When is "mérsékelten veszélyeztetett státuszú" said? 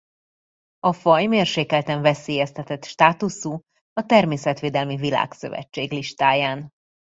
1.25-3.59